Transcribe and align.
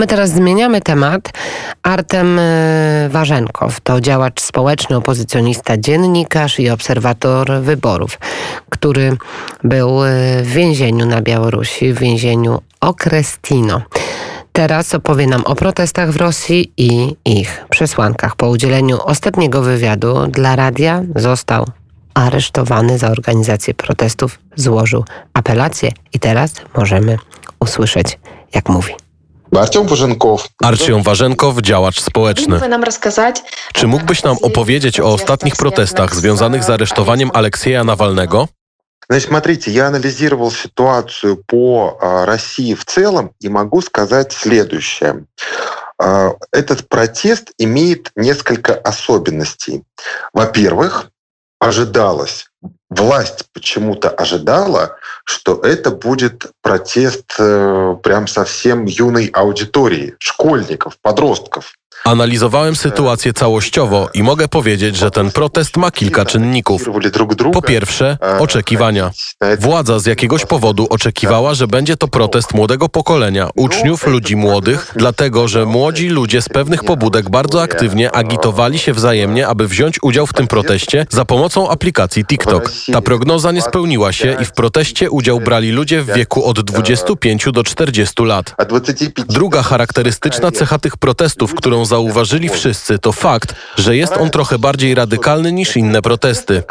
My 0.00 0.06
teraz 0.06 0.30
zmieniamy 0.30 0.80
temat. 0.80 1.30
Artem 1.82 2.38
e, 2.38 3.08
Warzenkow 3.10 3.80
to 3.80 4.00
działacz 4.00 4.40
społeczny, 4.40 4.96
opozycjonista, 4.96 5.76
dziennikarz 5.76 6.60
i 6.60 6.70
obserwator 6.70 7.52
wyborów, 7.60 8.18
który 8.70 9.16
był 9.64 10.04
e, 10.04 10.08
w 10.42 10.46
więzieniu 10.46 11.06
na 11.06 11.22
Białorusi, 11.22 11.92
w 11.92 11.98
więzieniu 11.98 12.60
Okrestino. 12.80 13.82
Teraz 14.52 14.94
opowie 14.94 15.26
nam 15.26 15.44
o 15.44 15.54
protestach 15.54 16.10
w 16.10 16.16
Rosji 16.16 16.72
i 16.76 17.16
ich 17.24 17.64
przesłankach. 17.70 18.36
Po 18.36 18.48
udzieleniu 18.48 18.98
ostatniego 19.02 19.62
wywiadu 19.62 20.26
dla 20.26 20.56
radia 20.56 21.02
został 21.16 21.66
aresztowany 22.14 22.98
za 22.98 23.10
organizację 23.10 23.74
protestów, 23.74 24.38
złożył 24.56 25.04
apelację 25.34 25.90
i 26.12 26.18
teraz 26.18 26.52
możemy 26.76 27.18
usłyszeć, 27.60 28.18
jak 28.54 28.68
mówi. 28.68 29.07
Artyom 29.55 29.87
Warzenkow. 29.87 30.47
Artyom 30.63 31.03
Warzenkow, 31.03 31.61
działacz 31.61 32.01
społeczny. 32.01 32.59
Czy 33.73 33.87
mógłbyś 33.87 34.23
nam 34.23 34.37
opowiedzieć 34.41 34.99
o 34.99 35.13
ostatnich 35.13 35.55
protestach 35.55 36.15
związanych 36.15 36.63
z 36.63 36.69
aresztowaniem 36.69 37.31
Aleksieja 37.33 37.83
Nawalnego? 37.83 38.47
Значит, 39.09 39.27
смотрите, 39.27 39.71
я 39.71 39.87
анализировал 39.87 40.51
ситуацию 40.51 41.43
по 41.45 41.97
России 42.25 42.73
в 42.73 42.85
целом 42.85 43.31
и 43.41 43.49
могу 43.49 43.81
сказать 43.81 44.31
следующее. 44.33 45.25
Этот 46.51 46.87
протест 46.87 47.51
имеет 47.57 48.11
несколько 48.15 48.73
особенностей. 48.73 49.83
Во-первых, 50.33 51.11
ожидалось, 51.59 52.45
власть 52.89 53.45
почему-то 53.53 54.09
ожидала, 54.09 54.95
что 55.25 55.59
это 55.63 55.91
будет 55.91 56.51
протест 56.61 57.35
э, 57.39 57.95
прям 58.03 58.27
совсем 58.27 58.85
юной 58.85 59.27
аудитории, 59.27 60.15
школьников, 60.19 60.97
подростков. 61.01 61.73
Analizowałem 62.03 62.75
sytuację 62.75 63.33
całościowo 63.33 64.09
i 64.13 64.23
mogę 64.23 64.47
powiedzieć, 64.47 64.95
że 64.95 65.11
ten 65.11 65.31
protest 65.31 65.77
ma 65.77 65.91
kilka 65.91 66.25
czynników. 66.25 66.81
Po 67.53 67.61
pierwsze, 67.61 68.17
oczekiwania. 68.39 69.11
Władza 69.59 69.99
z 69.99 70.05
jakiegoś 70.05 70.45
powodu 70.45 70.87
oczekiwała, 70.89 71.53
że 71.53 71.67
będzie 71.67 71.97
to 71.97 72.07
protest 72.07 72.53
młodego 72.53 72.89
pokolenia, 72.89 73.49
uczniów, 73.55 74.07
ludzi 74.07 74.35
młodych, 74.35 74.93
dlatego 74.95 75.47
że 75.47 75.65
młodzi 75.65 76.09
ludzie 76.09 76.41
z 76.41 76.49
pewnych 76.49 76.83
pobudek 76.83 77.29
bardzo 77.29 77.61
aktywnie 77.61 78.11
agitowali 78.11 78.79
się 78.79 78.93
wzajemnie, 78.93 79.47
aby 79.47 79.67
wziąć 79.67 79.99
udział 80.01 80.27
w 80.27 80.33
tym 80.33 80.47
proteście 80.47 81.05
za 81.09 81.25
pomocą 81.25 81.69
aplikacji 81.69 82.25
TikTok. 82.25 82.71
Ta 82.92 83.00
prognoza 83.02 83.52
nie 83.52 83.62
spełniła 83.62 84.12
się 84.12 84.36
i 84.40 84.44
w 84.44 84.52
proteście 84.52 85.10
udział 85.10 85.40
brali 85.40 85.70
ludzie 85.70 86.02
w 86.02 86.06
wieku 86.06 86.44
od 86.44 86.60
25 86.60 87.46
do 87.52 87.64
40 87.64 88.22
lat. 88.24 88.54
Druga 89.28 89.62
charakterystyczna 89.62 90.50
cecha 90.50 90.78
tych 90.78 90.96
protestów, 90.96 91.54
którą 91.54 91.84
zauważyli 91.84 92.48
wszyscy, 92.48 92.98
to 92.98 93.12
fakt, 93.12 93.54
że 93.76 93.96
jest 93.96 94.12
on 94.16 94.30
trochę 94.30 94.58
bardziej 94.58 94.94
radykalny 94.94 95.52
niż 95.52 95.76
inne 95.76 96.02
protesty. 96.02 96.62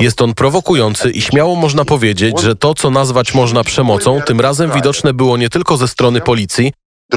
Jest 0.00 0.22
on 0.22 0.34
prowokujący 0.34 1.10
i 1.10 1.20
śmiało 1.22 1.56
można 1.56 1.84
powiedzieć, 1.84 2.40
że 2.40 2.56
to, 2.56 2.74
co 2.74 2.90
nazwać 2.90 3.34
można 3.34 3.64
przemocą, 3.64 4.20
tym 4.26 4.40
razem 4.40 4.70
widoczne 4.72 5.14
było 5.14 5.36
nie 5.36 5.48
tylko 5.48 5.76
ze 5.76 5.88
strony 5.88 6.20
policji, 6.20 6.72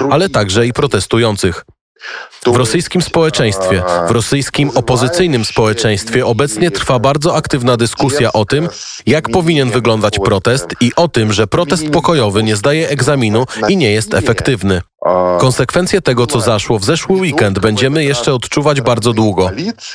ale 0.09 0.29
także 0.29 0.67
i 0.67 0.73
protestujących. 0.73 1.65
W 2.45 2.55
rosyjskim 2.55 3.01
społeczeństwie, 3.01 3.83
w 4.07 4.11
rosyjskim 4.11 4.71
opozycyjnym 4.75 5.45
społeczeństwie 5.45 6.25
obecnie 6.25 6.71
trwa 6.71 6.99
bardzo 6.99 7.35
aktywna 7.35 7.77
dyskusja 7.77 8.33
o 8.33 8.45
tym, 8.45 8.69
jak 9.05 9.29
powinien 9.29 9.71
wyglądać 9.71 10.19
protest 10.19 10.67
i 10.81 10.91
o 10.95 11.07
tym, 11.07 11.33
że 11.33 11.47
protest 11.47 11.89
pokojowy 11.89 12.43
nie 12.43 12.55
zdaje 12.55 12.89
egzaminu 12.89 13.45
i 13.69 13.77
nie 13.77 13.91
jest 13.91 14.13
efektywny. 14.13 14.81
Konsekwencje 15.39 16.01
tego, 16.01 16.27
co 16.27 16.41
zaszło 16.41 16.79
w 16.79 16.85
zeszły 16.85 17.15
weekend, 17.15 17.59
będziemy 17.59 18.03
jeszcze 18.03 18.33
odczuwać 18.33 18.81
bardzo 18.81 19.13
długo. 19.13 19.51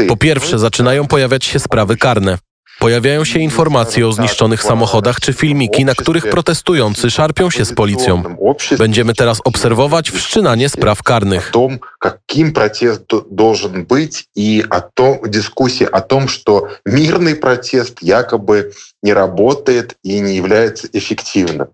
Po 0.08 0.16
pierwsze, 0.16 0.58
zaczynają 0.58 1.06
pojawiać 1.06 1.44
się 1.44 1.58
sprawy 1.58 1.96
karne. 1.96 2.38
Pojawiają 2.79 3.25
się 3.25 3.39
informacje 3.39 4.07
o 4.07 4.11
zniszczonych 4.11 4.63
samochodach 4.63 5.19
czy 5.19 5.33
filmiki, 5.33 5.85
na 5.85 5.95
których 5.95 6.29
protestujący 6.29 7.11
szarpią 7.11 7.49
się 7.49 7.65
z 7.65 7.73
policją. 7.73 8.23
Będziemy 8.77 9.13
teraz 9.13 9.41
obserwować 9.43 10.11
wszczynanie 10.11 10.69
spraw 10.69 11.03
karnych. 11.03 11.51
Каким 11.99 12.53
протест 12.53 13.03
должен 13.31 13.85
быть 13.85 14.25
и 14.35 14.63
о 14.69 14.81
том, 14.81 15.19
дискуссии 15.27 15.87
о 15.91 16.01
том, 16.01 16.27
что 16.27 16.67
мирный 16.85 17.35
протест 17.35 18.01
якобы 18.01 18.71
не 19.03 19.13
работает 19.13 19.95
и 20.03 20.19
не 20.19 20.35
является 20.35 20.87
эффективным. 20.87 21.67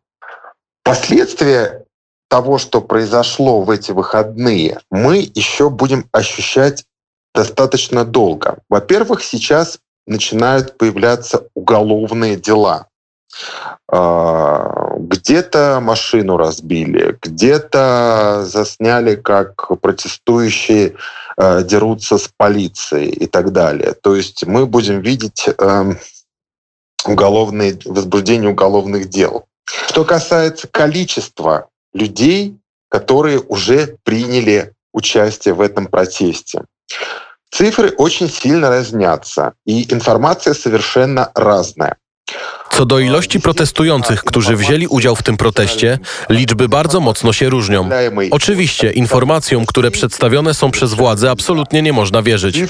Последствия 0.84 1.86
того, 2.30 2.60
что 2.60 2.82
произошло 2.82 3.62
в 3.64 3.70
эти 3.72 3.92
выходные, 3.92 4.78
мы 4.92 5.32
еще 5.36 5.70
будем 5.70 6.06
ощущать 6.12 6.86
достаточно 7.34 8.06
долго. 8.06 8.58
Во-первых, 8.70 9.24
сейчас 9.24 9.80
начинают 10.07 10.79
появляться 10.79 11.49
уголовные 11.55 12.37
дела. 12.37 12.87
Где-то 13.91 15.81
машину 15.83 16.37
разбили, 16.37 17.19
где-то 17.21 18.45
засняли, 18.47 19.17
как 19.17 19.81
протестующие 19.81 20.95
дерутся 21.37 22.19
с 22.19 22.29
полицией 22.37 23.11
и 23.11 23.27
так 23.27 23.53
далее. 23.53 23.95
То 23.95 24.15
есть 24.15 24.47
мы 24.47 24.67
будем 24.67 25.01
видеть 25.01 25.49
уголовные, 27.07 27.79
возбуждение 27.85 28.51
уголовных 28.51 29.09
дел. 29.09 29.47
Что 29.65 30.05
касается 30.05 30.69
количества 30.69 31.69
людей, 31.93 32.57
которые 32.89 33.41
уже 33.41 33.97
приняли 34.05 34.73
участие 34.93 35.55
в 35.55 35.61
этом 35.61 35.87
протесте. 35.87 36.63
Цифры 37.54 37.94
очень 37.98 38.30
сильно 38.30 38.70
разнятся, 38.70 39.54
и 39.66 39.86
информация 39.94 40.54
совершенно 40.54 41.32
разная. 41.36 41.96
Co 42.72 42.86
do 42.86 43.00
ilości 43.00 43.40
protestujących, 43.40 44.24
którzy 44.24 44.56
wzięli 44.56 44.88
udział 44.88 45.16
w 45.16 45.24
tym 45.24 45.38
proteście, 45.38 46.00
liczby 46.30 46.70
bardzo 46.70 47.00
mocno 47.00 47.34
się 47.34 47.50
różnią. 47.50 47.90
Oczywiście 48.32 48.92
informacjom, 48.92 49.66
które 49.66 49.92
przedstawione 49.92 50.54
są 50.54 50.72
przez 50.72 50.94
władze, 50.94 51.32
absolutnie 51.32 51.82
nie 51.82 51.94
można 51.94 52.22
wierzyć. 52.22 52.62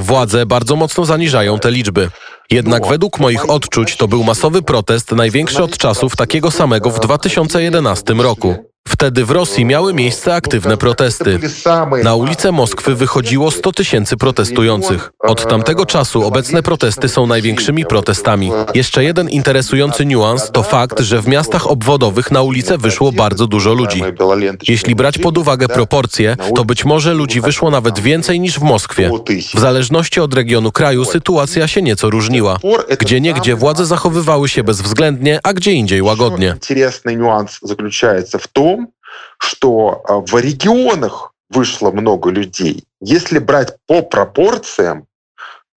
Władze 0.00 0.46
bardzo 0.46 0.76
mocno 0.76 1.04
zaniżają 1.04 1.58
te 1.58 1.70
liczby. 1.70 2.10
Jednak 2.50 2.86
według 2.86 3.20
moich 3.20 3.50
odczuć 3.50 3.96
to 3.96 4.08
był 4.08 4.24
masowy 4.24 4.62
protest 4.62 5.12
największy 5.12 5.62
od 5.62 5.78
czasów 5.78 6.16
takiego 6.16 6.50
samego 6.50 6.90
w 6.90 7.00
2011 7.00 8.14
roku. 8.14 8.56
Wtedy 8.88 9.24
w 9.24 9.30
Rosji 9.30 9.64
miały 9.64 9.94
miejsce 9.94 10.34
aktywne 10.34 10.76
protesty. 10.76 11.40
Na 12.02 12.14
ulice 12.14 12.52
Moskwy 12.52 12.94
wychodziło 12.94 13.50
100 13.50 13.72
tysięcy 13.72 14.16
protestujących. 14.16 15.10
Od 15.20 15.48
tamtego 15.48 15.86
czasu 15.86 16.26
obecne 16.26 16.62
protesty 16.62 17.08
są 17.08 17.26
największymi 17.26 17.84
protestami. 17.84 18.50
Jeszcze 18.74 19.04
jeden 19.04 19.28
interesujący 19.28 20.06
niuans 20.06 20.50
to 20.52 20.62
fakt, 20.62 21.00
że 21.00 21.22
w 21.22 21.28
miastach 21.28 21.70
obwodowych 21.70 22.30
na 22.30 22.42
ulice 22.42 22.78
wyszło 22.78 23.12
bardzo 23.12 23.46
dużo 23.46 23.74
ludzi. 23.74 24.02
Jeśli 24.68 24.94
brać 24.94 25.18
pod 25.18 25.38
uwagę 25.38 25.68
proporcje, 25.68 26.36
to 26.54 26.64
być 26.64 26.84
może 26.84 27.14
ludzi 27.14 27.40
wyszło 27.40 27.70
nawet 27.70 27.98
więcej 27.98 28.40
niż 28.40 28.58
w 28.58 28.62
Moskwie. 28.62 29.10
W 29.54 29.60
zależności 29.60 30.20
od 30.20 30.34
regionu 30.34 30.72
kraju 30.72 31.04
sytuacja 31.04 31.68
się 31.68 31.82
nieco 31.82 32.10
różniła. 32.10 32.58
Gdzie 32.98 33.20
niegdzie 33.20 33.56
władze 33.56 33.86
zachowywały 33.86 34.48
się 34.48 34.64
bezwzględnie, 34.64 35.40
a 35.42 35.52
gdzie 35.52 35.72
indziej 35.72 36.02
łagodnie. 36.02 36.54
Интересный 36.60 37.16
нюанс 37.16 37.58
заключается 37.62 38.38
в 38.38 38.48
том, 38.48 38.69
что 39.41 40.03
в 40.27 40.39
регионах 40.39 41.33
вышло 41.49 41.91
много 41.91 42.29
людей. 42.29 42.85
Если 43.01 43.39
брать 43.39 43.75
по 43.87 44.01
пропорциям, 44.03 45.07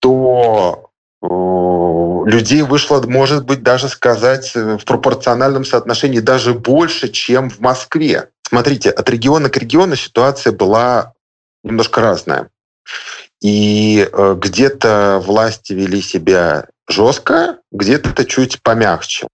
то 0.01 0.91
людей 1.23 2.63
вышло, 2.63 3.01
может 3.03 3.45
быть, 3.45 3.63
даже 3.63 3.89
сказать 3.89 4.55
в 4.55 4.85
пропорциональном 4.85 5.65
соотношении 5.65 6.21
даже 6.21 6.53
больше, 6.53 7.09
чем 7.09 7.49
в 7.49 7.61
Москве. 7.61 8.29
Смотрите, 8.47 8.91
от 8.91 9.09
региона 9.09 9.49
к 9.49 9.57
региону 9.57 9.97
ситуация 9.97 10.53
была 10.53 11.15
немножко 11.63 12.03
разная. 12.03 12.51
И 13.41 14.09
где-то 14.13 15.23
власти 15.25 15.73
вели 15.73 16.03
себя 16.03 16.67
жестко, 16.89 17.59
где-то 17.73 18.25
чуть 18.27 18.63
помягче. 18.63 19.27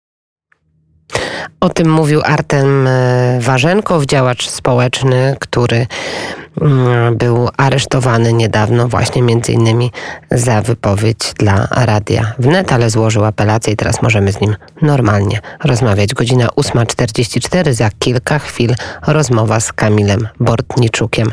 O 1.60 1.68
tym 1.68 1.90
mówił 1.92 2.20
Artem 2.24 2.88
Warzenkow, 3.40 4.06
działacz 4.06 4.48
społeczny, 4.48 5.36
który 5.40 5.86
był 7.12 7.48
aresztowany 7.56 8.32
niedawno 8.32 8.88
właśnie 8.88 9.22
między 9.22 9.52
innymi 9.52 9.92
za 10.30 10.62
wypowiedź 10.62 11.32
dla 11.38 11.68
Radia 11.70 12.32
Wnet, 12.38 12.72
ale 12.72 12.90
złożył 12.90 13.24
apelację 13.24 13.72
i 13.72 13.76
teraz 13.76 14.02
możemy 14.02 14.32
z 14.32 14.40
nim 14.40 14.56
normalnie 14.82 15.40
rozmawiać. 15.64 16.14
Godzina 16.14 16.46
8.44, 16.46 17.72
za 17.72 17.90
kilka 17.98 18.38
chwil 18.38 18.74
rozmowa 19.06 19.60
z 19.60 19.72
Kamilem 19.72 20.28
Bortniczukiem. 20.40 21.32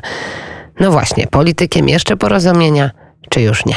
No 0.80 0.92
właśnie, 0.92 1.28
politykiem 1.28 1.90
jeszcze 1.90 2.18
porozumienia, 2.18 2.92
czy 3.30 3.42
już 3.42 3.66
nie? 3.66 3.76